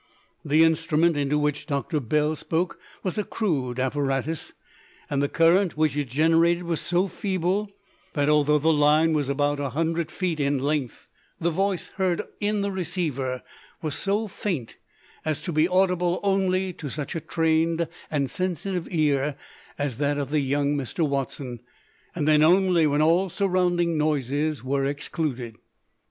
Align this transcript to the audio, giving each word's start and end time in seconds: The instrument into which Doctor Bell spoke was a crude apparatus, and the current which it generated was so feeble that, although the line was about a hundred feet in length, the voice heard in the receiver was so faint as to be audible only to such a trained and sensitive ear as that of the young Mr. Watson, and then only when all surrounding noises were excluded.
The 0.43 0.63
instrument 0.63 1.15
into 1.15 1.37
which 1.37 1.67
Doctor 1.67 1.99
Bell 1.99 2.35
spoke 2.35 2.79
was 3.03 3.19
a 3.19 3.23
crude 3.23 3.79
apparatus, 3.79 4.51
and 5.11 5.21
the 5.21 5.29
current 5.29 5.77
which 5.77 5.95
it 5.95 6.09
generated 6.09 6.63
was 6.63 6.81
so 6.81 7.05
feeble 7.07 7.69
that, 8.13 8.27
although 8.27 8.57
the 8.57 8.73
line 8.73 9.13
was 9.13 9.29
about 9.29 9.59
a 9.59 9.69
hundred 9.69 10.09
feet 10.09 10.39
in 10.39 10.57
length, 10.57 11.07
the 11.39 11.51
voice 11.51 11.89
heard 11.97 12.23
in 12.39 12.61
the 12.61 12.71
receiver 12.71 13.43
was 13.83 13.93
so 13.93 14.27
faint 14.27 14.77
as 15.23 15.39
to 15.43 15.51
be 15.51 15.67
audible 15.67 16.19
only 16.23 16.73
to 16.73 16.89
such 16.89 17.15
a 17.15 17.21
trained 17.21 17.87
and 18.09 18.31
sensitive 18.31 18.87
ear 18.91 19.35
as 19.77 19.99
that 19.99 20.17
of 20.17 20.31
the 20.31 20.39
young 20.39 20.75
Mr. 20.75 21.07
Watson, 21.07 21.59
and 22.15 22.27
then 22.27 22.41
only 22.41 22.87
when 22.87 23.03
all 23.03 23.29
surrounding 23.29 23.99
noises 23.99 24.63
were 24.63 24.83
excluded. 24.83 25.57